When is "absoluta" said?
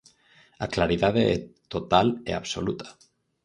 2.35-2.87